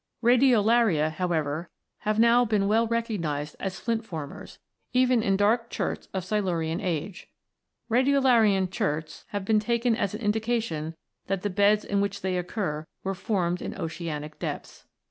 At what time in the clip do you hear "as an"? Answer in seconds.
9.95-10.21